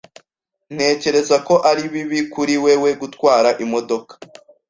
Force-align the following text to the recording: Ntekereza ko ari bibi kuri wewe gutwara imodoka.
Ntekereza 0.75 1.35
ko 1.47 1.55
ari 1.69 1.83
bibi 1.93 2.19
kuri 2.33 2.53
wewe 2.63 2.89
gutwara 3.01 3.49
imodoka. 3.63 4.13